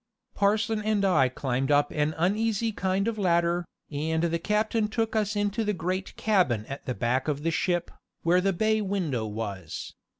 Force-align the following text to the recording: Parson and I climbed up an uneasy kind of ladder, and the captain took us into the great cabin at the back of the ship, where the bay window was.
Parson 0.33 0.81
and 0.81 1.05
I 1.05 1.29
climbed 1.29 1.69
up 1.69 1.91
an 1.91 2.15
uneasy 2.17 2.71
kind 2.71 3.07
of 3.07 3.19
ladder, 3.19 3.67
and 3.91 4.23
the 4.23 4.39
captain 4.39 4.87
took 4.87 5.15
us 5.15 5.35
into 5.35 5.63
the 5.63 5.73
great 5.75 6.15
cabin 6.17 6.65
at 6.65 6.87
the 6.87 6.95
back 6.95 7.27
of 7.27 7.43
the 7.43 7.51
ship, 7.51 7.91
where 8.23 8.41
the 8.41 8.51
bay 8.51 8.81
window 8.81 9.27
was. 9.27 9.93